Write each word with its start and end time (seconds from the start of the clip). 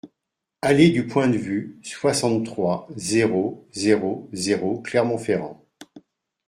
Allée 0.63 0.89
du 0.89 1.05
Point 1.05 1.27
de 1.27 1.37
Vue, 1.37 1.79
soixante-trois, 1.83 2.87
zéro 2.95 3.67
zéro 3.71 4.27
zéro 4.33 4.81
Clermont-Ferrand 4.81 5.63